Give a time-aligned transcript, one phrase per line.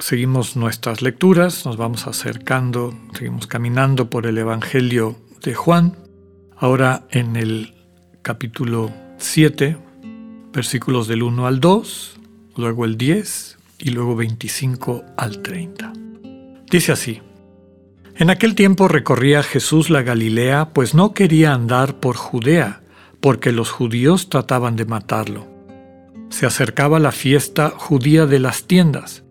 [0.00, 5.96] seguimos nuestras lecturas, nos vamos acercando, seguimos caminando por el Evangelio de Juan,
[6.56, 7.74] ahora en el
[8.22, 9.76] capítulo 7,
[10.52, 12.18] versículos del 1 al 2,
[12.56, 15.92] luego el 10 y luego 25 al 30.
[16.70, 17.20] Dice así,
[18.16, 22.82] en aquel tiempo recorría Jesús la Galilea, pues no quería andar por Judea,
[23.20, 25.46] porque los judíos trataban de matarlo.
[26.30, 29.24] Se acercaba la fiesta judía de las tiendas.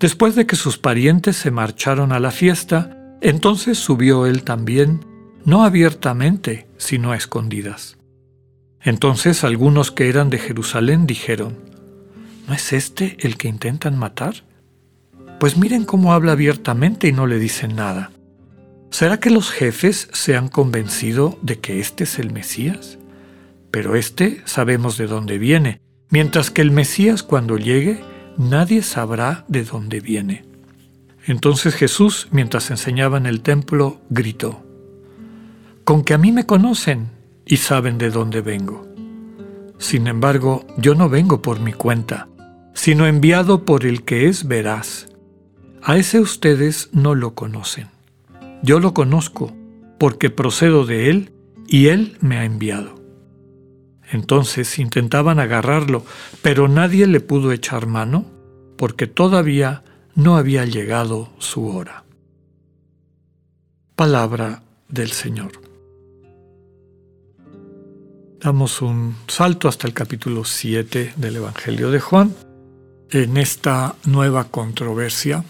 [0.00, 5.04] Después de que sus parientes se marcharon a la fiesta, entonces subió él también,
[5.44, 7.98] no abiertamente, sino a escondidas.
[8.80, 11.58] Entonces algunos que eran de Jerusalén dijeron,
[12.48, 14.42] ¿No es este el que intentan matar?
[15.38, 18.10] Pues miren cómo habla abiertamente y no le dicen nada.
[18.90, 22.98] ¿Será que los jefes se han convencido de que este es el Mesías?
[23.70, 28.00] pero este sabemos de dónde viene, mientras que el Mesías cuando llegue,
[28.36, 30.44] nadie sabrá de dónde viene.
[31.26, 34.64] Entonces Jesús, mientras enseñaba en el templo, gritó,
[35.84, 37.10] Con que a mí me conocen
[37.44, 38.86] y saben de dónde vengo.
[39.78, 42.28] Sin embargo, yo no vengo por mi cuenta,
[42.74, 45.08] sino enviado por el que es veraz.
[45.82, 47.88] A ese ustedes no lo conocen.
[48.62, 49.52] Yo lo conozco,
[49.98, 51.32] porque procedo de él
[51.66, 52.99] y él me ha enviado.
[54.10, 56.04] Entonces intentaban agarrarlo,
[56.42, 58.24] pero nadie le pudo echar mano
[58.76, 62.04] porque todavía no había llegado su hora.
[63.94, 65.52] Palabra del Señor.
[68.40, 72.34] Damos un salto hasta el capítulo 7 del Evangelio de Juan,
[73.10, 75.44] en esta nueva controversia,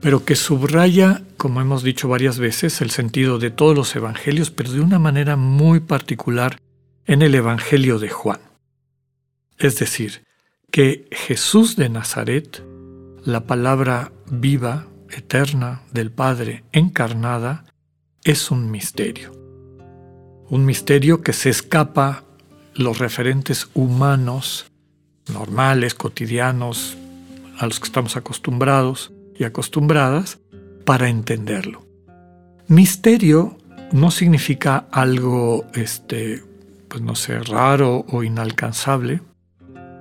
[0.00, 4.72] pero que subraya, como hemos dicho varias veces, el sentido de todos los evangelios, pero
[4.72, 6.58] de una manera muy particular
[7.06, 8.40] en el Evangelio de Juan.
[9.58, 10.24] Es decir,
[10.70, 12.64] que Jesús de Nazaret,
[13.24, 17.64] la palabra viva, eterna del Padre encarnada,
[18.24, 19.32] es un misterio.
[20.48, 22.24] Un misterio que se escapa
[22.74, 24.66] los referentes humanos,
[25.32, 26.96] normales, cotidianos,
[27.58, 30.38] a los que estamos acostumbrados y acostumbradas,
[30.84, 31.86] para entenderlo.
[32.66, 33.56] Misterio
[33.92, 36.42] no significa algo este,
[36.92, 39.22] pues no sé, raro o inalcanzable,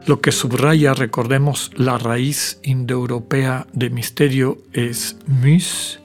[0.05, 6.01] lo que subraya, recordemos, la raíz indoeuropea de misterio es mus,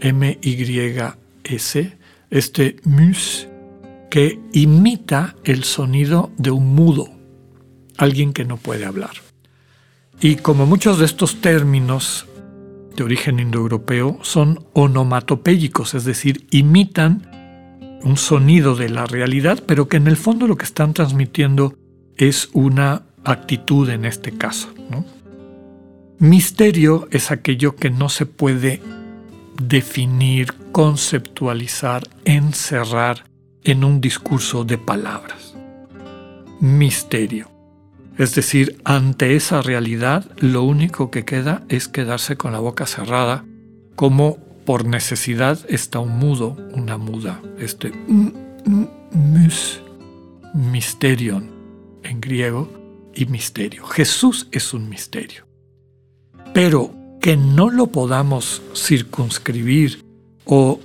[0.00, 1.96] M-Y-S,
[2.28, 3.48] este mus
[4.10, 7.08] que imita el sonido de un mudo,
[7.96, 9.12] alguien que no puede hablar.
[10.20, 12.26] Y como muchos de estos términos
[12.94, 17.41] de origen indoeuropeo son onomatopéyicos, es decir, imitan
[18.04, 21.74] un sonido de la realidad, pero que en el fondo lo que están transmitiendo
[22.16, 24.68] es una actitud en este caso.
[26.18, 28.80] Misterio es aquello que no se puede
[29.60, 33.24] definir, conceptualizar, encerrar
[33.64, 35.54] en un discurso de palabras.
[36.60, 37.50] Misterio.
[38.18, 43.44] Es decir, ante esa realidad lo único que queda es quedarse con la boca cerrada
[43.96, 47.92] como por necesidad está un mudo, una muda, este
[49.12, 49.80] mus,
[50.54, 51.50] misterion
[52.02, 52.70] en griego
[53.14, 53.84] y misterio.
[53.86, 55.46] Jesús es un misterio.
[56.54, 60.04] Pero que no lo podamos circunscribir
[60.44, 60.80] o,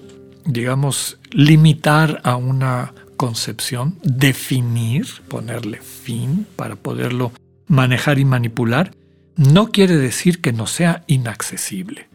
[0.46, 7.32] digamos, limitar a una concepción, definir, ponerle fin para poderlo
[7.68, 8.92] manejar y manipular,
[9.36, 12.08] no quiere decir que no sea inaccesible.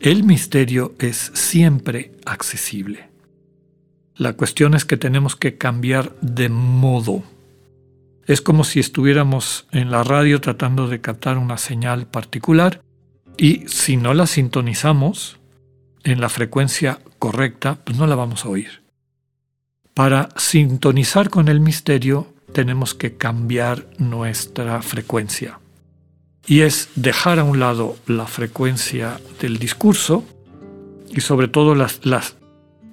[0.00, 3.10] El misterio es siempre accesible.
[4.16, 7.22] La cuestión es que tenemos que cambiar de modo.
[8.24, 12.80] Es como si estuviéramos en la radio tratando de captar una señal particular
[13.36, 15.38] y si no la sintonizamos
[16.02, 18.82] en la frecuencia correcta, pues no la vamos a oír.
[19.92, 25.59] Para sintonizar con el misterio tenemos que cambiar nuestra frecuencia
[26.46, 30.24] y es dejar a un lado la frecuencia del discurso
[31.10, 31.88] y sobre todo la,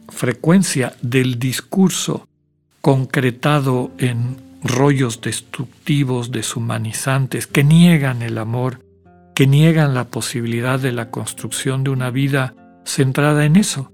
[0.10, 2.28] frecuencia del discurso
[2.82, 8.80] concretado en rollos destructivos, deshumanizantes, que niegan el amor,
[9.36, 12.56] que niegan la posibilidad de la construcción de una vida
[12.86, 13.92] centrada en eso,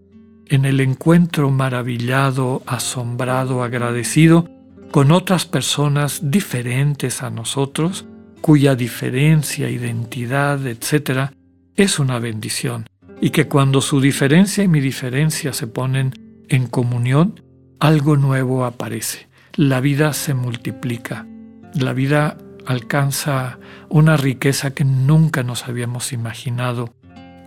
[0.48, 4.50] en el encuentro maravillado, asombrado, agradecido
[4.92, 8.06] con otras personas diferentes a nosotros,
[8.44, 11.32] cuya diferencia, identidad, etc.,
[11.78, 12.86] es una bendición,
[13.22, 16.12] y que cuando su diferencia y mi diferencia se ponen
[16.50, 17.40] en comunión,
[17.80, 19.30] algo nuevo aparece.
[19.56, 21.26] La vida se multiplica,
[21.74, 26.94] la vida alcanza una riqueza que nunca nos habíamos imaginado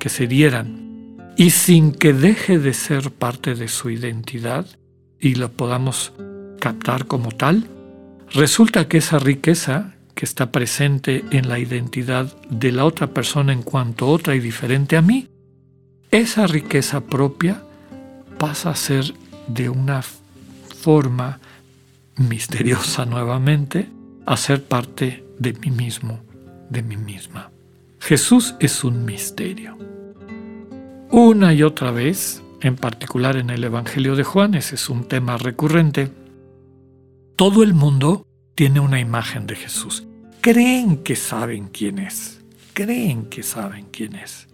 [0.00, 4.64] que se dieran, y sin que deje de ser parte de su identidad
[5.20, 6.14] y lo podamos
[6.58, 7.69] captar como tal,
[8.32, 13.63] resulta que esa riqueza que está presente en la identidad de la otra persona en
[13.63, 15.29] cuanto otra y diferente a mí,
[16.11, 17.63] esa riqueza propia
[18.39, 19.13] pasa a ser
[19.47, 21.39] de una forma
[22.17, 23.91] misteriosa nuevamente
[24.25, 26.21] a ser parte de mí mismo,
[26.71, 27.51] de mí misma.
[28.01, 29.77] Jesús es un misterio.
[31.11, 35.37] Una y otra vez, en particular en el Evangelio de Juan, ese es un tema
[35.37, 36.11] recurrente,
[37.37, 38.25] todo el mundo
[38.56, 40.05] tiene una imagen de Jesús.
[40.41, 42.41] Creen que saben quién es.
[42.73, 44.49] Creen que saben quién es.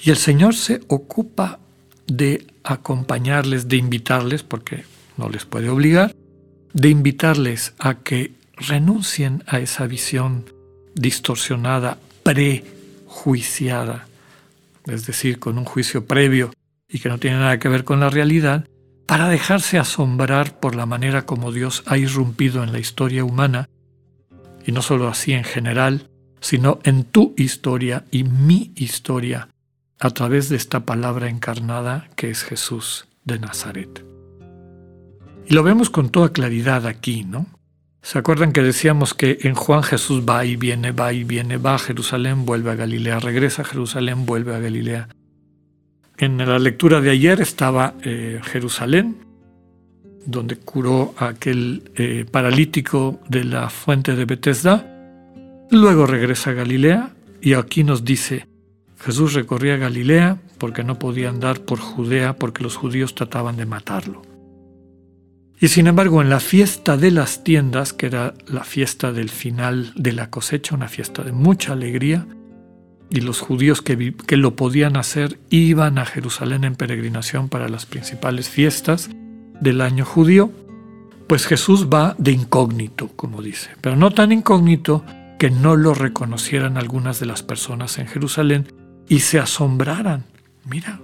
[0.00, 1.58] Y el Señor se ocupa
[2.06, 4.84] de acompañarles, de invitarles, porque
[5.16, 6.14] no les puede obligar,
[6.72, 10.44] de invitarles a que renuncien a esa visión
[10.94, 14.06] distorsionada, prejuiciada,
[14.86, 16.52] es decir, con un juicio previo
[16.88, 18.66] y que no tiene nada que ver con la realidad,
[19.12, 23.68] para dejarse asombrar por la manera como Dios ha irrumpido en la historia humana,
[24.64, 26.08] y no solo así en general,
[26.40, 29.48] sino en tu historia y mi historia,
[30.00, 34.02] a través de esta palabra encarnada que es Jesús de Nazaret.
[35.46, 37.44] Y lo vemos con toda claridad aquí, ¿no?
[38.00, 41.74] ¿Se acuerdan que decíamos que en Juan Jesús va y viene, va y viene, va
[41.74, 45.08] a Jerusalén, vuelve a Galilea, regresa a Jerusalén, vuelve a Galilea?
[46.22, 49.16] En la lectura de ayer estaba eh, Jerusalén,
[50.24, 54.86] donde curó a aquel eh, paralítico de la fuente de Bethesda.
[55.72, 57.10] Luego regresa a Galilea
[57.40, 58.46] y aquí nos dice,
[59.00, 64.22] Jesús recorría Galilea porque no podía andar por Judea porque los judíos trataban de matarlo.
[65.58, 69.92] Y sin embargo, en la fiesta de las tiendas, que era la fiesta del final
[69.96, 72.28] de la cosecha, una fiesta de mucha alegría,
[73.12, 77.84] y los judíos que, que, lo podían hacer iban a Jerusalén en peregrinación para las
[77.84, 79.10] principales fiestas
[79.60, 80.50] del año judío,
[81.26, 85.04] pues Jesús va de incógnito, como dice, pero no tan incógnito
[85.38, 88.72] que no lo reconocieran algunas de las personas en Jerusalén
[89.08, 90.24] y se asombraran.
[90.64, 90.98] Mira,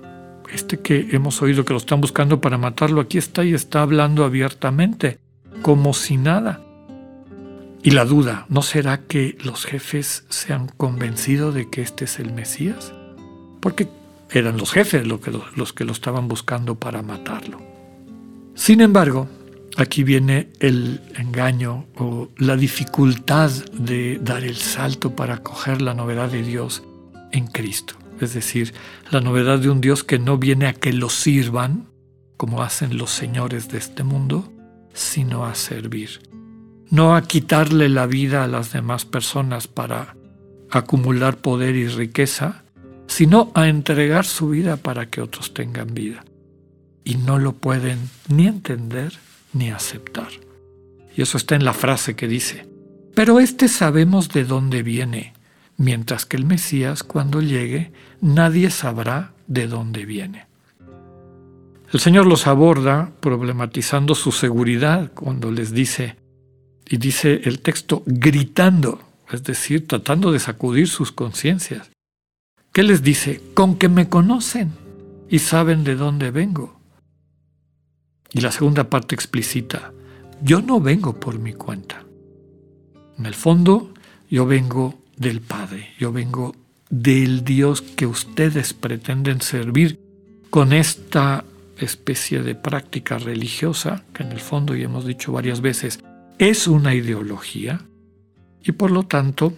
[0.51, 4.25] este que hemos oído que lo están buscando para matarlo, aquí está y está hablando
[4.25, 5.19] abiertamente,
[5.61, 6.63] como si nada.
[7.83, 12.19] Y la duda, ¿no será que los jefes se han convencido de que este es
[12.19, 12.93] el Mesías?
[13.61, 13.89] Porque
[14.31, 17.61] eran los jefes los que, lo estaban buscando para matarlo.
[18.55, 19.29] Sin embargo,
[19.77, 26.31] aquí viene el engaño o la dificultad de dar el salto para coger la novedad
[26.31, 26.83] de Dios
[27.31, 27.95] en Cristo.
[28.21, 28.75] Es decir,
[29.11, 31.87] la novedad de un Dios que no viene a que lo sirvan,
[32.37, 34.53] como hacen los señores de este mundo,
[34.93, 36.21] sino a servir.
[36.91, 40.17] No a quitarle la vida a las demás personas para
[40.71, 42.63] acumular poder y riqueza,
[43.07, 46.25] sino a entregar su vida para que otros tengan vida.
[47.05, 49.13] Y no lo pueden ni entender
[49.53, 50.29] ni aceptar.
[51.17, 52.67] Y eso está en la frase que dice,
[53.15, 55.33] pero este sabemos de dónde viene
[55.79, 60.47] mientras que el Mesías, cuando llegue, nadie sabrá de dónde viene.
[61.91, 66.17] El Señor los aborda problematizando su seguridad cuando les dice,
[66.91, 71.91] y dice el texto, gritando, es decir, tratando de sacudir sus conciencias.
[72.73, 73.43] ¿Qué les dice?
[73.55, 74.73] Con que me conocen
[75.29, 76.81] y saben de dónde vengo.
[78.33, 79.93] Y la segunda parte explicita,
[80.43, 82.05] yo no vengo por mi cuenta.
[83.19, 83.93] En el fondo,
[84.31, 86.55] yo vengo del Padre, yo vengo
[86.89, 90.01] del Dios que ustedes pretenden servir
[90.49, 91.45] con esta
[91.77, 96.01] especie de práctica religiosa, que en el fondo, y hemos dicho varias veces,
[96.39, 97.81] es una ideología
[98.63, 99.53] y por lo tanto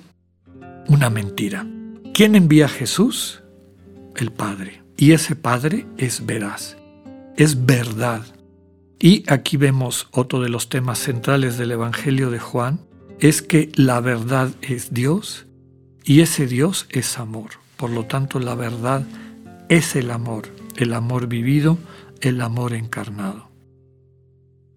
[0.89, 1.67] una mentira.
[2.15, 3.43] ¿Quién envía a Jesús?
[4.17, 4.83] El Padre.
[4.97, 6.77] Y ese Padre es veraz,
[7.37, 8.23] es verdad.
[8.99, 12.81] Y aquí vemos otro de los temas centrales del Evangelio de Juan,
[13.19, 15.47] es que la verdad es Dios
[16.05, 17.51] y ese Dios es amor.
[17.77, 19.07] Por lo tanto, la verdad
[19.71, 21.79] es el amor, el amor vivido,
[22.21, 23.50] el amor encarnado.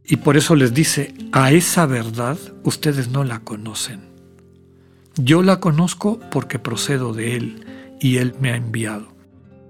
[0.05, 4.01] Y por eso les dice, a esa verdad ustedes no la conocen.
[5.15, 7.65] Yo la conozco porque procedo de Él
[7.99, 9.13] y Él me ha enviado.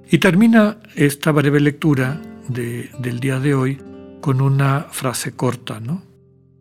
[0.09, 3.79] Y termina esta breve lectura del día de hoy
[4.21, 6.03] con una frase corta, ¿no?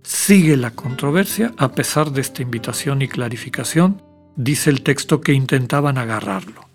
[0.03, 4.03] Sigue la controversia a pesar de esta invitación y clarificación,
[4.37, 6.67] dice el texto que intentaban agarrarlo,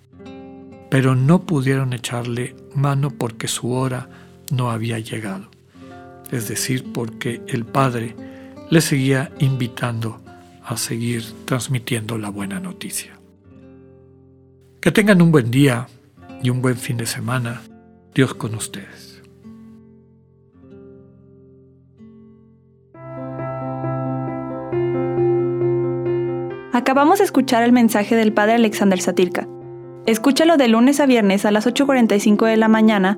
[0.90, 4.10] pero no pudieron echarle mano porque su hora
[4.50, 5.50] no había llegado,
[6.32, 8.16] es decir, porque el Padre
[8.70, 10.22] le seguía invitando
[10.64, 13.18] a seguir transmitiendo la buena noticia.
[14.82, 15.88] Que tengan un buen día
[16.44, 17.62] y un buen fin de semana.
[18.14, 19.22] Dios con ustedes.
[26.74, 29.48] Acabamos de escuchar el mensaje del padre Alexander Satirka.
[30.06, 33.18] Escúchalo de lunes a viernes a las 8.45 de la mañana